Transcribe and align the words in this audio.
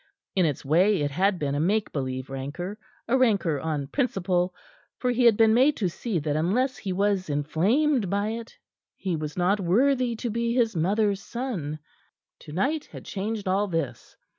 In 0.35 0.47
its 0.47 0.65
way 0.65 1.03
it 1.03 1.11
had 1.11 1.37
been 1.37 1.53
a 1.53 1.59
make 1.59 1.91
believe 1.91 2.31
rancor, 2.31 2.79
a 3.07 3.15
rancor 3.15 3.59
on 3.59 3.85
principle, 3.85 4.51
for 4.97 5.11
he 5.11 5.25
had 5.25 5.37
been 5.37 5.53
made 5.53 5.77
to 5.77 5.89
see 5.89 6.17
that 6.17 6.35
unless 6.35 6.75
he 6.77 6.91
was 6.91 7.29
inflamed 7.29 8.09
by 8.09 8.29
it, 8.29 8.57
he 8.97 9.15
was 9.15 9.37
not 9.37 9.59
worthy 9.59 10.15
to 10.15 10.31
be 10.31 10.55
his 10.55 10.75
mother's 10.75 11.21
son. 11.21 11.77
Tonight 12.39 12.85
had 12.85 13.05
changed 13.05 13.47
all 13.47 13.67
this. 13.67 14.15